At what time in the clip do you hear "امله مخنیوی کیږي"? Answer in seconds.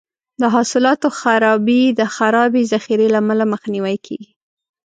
3.23-4.29